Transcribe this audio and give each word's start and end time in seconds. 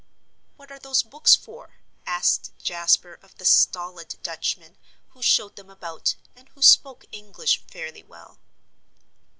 "What 0.57 0.71
are 0.71 0.79
those 0.79 1.03
hooks 1.03 1.35
for?" 1.35 1.75
asked 2.07 2.53
Jasper 2.57 3.19
of 3.21 3.37
the 3.37 3.45
stolid 3.45 4.15
Dutchman, 4.23 4.79
who 5.09 5.21
showed 5.21 5.57
them 5.57 5.69
about, 5.69 6.15
and 6.35 6.49
who 6.55 6.63
spoke 6.63 7.05
English 7.11 7.59
fairly 7.67 8.01
well. 8.01 8.39